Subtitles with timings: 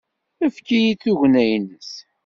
[0.45, 1.91] Efk-iyi-d tugna-nnes!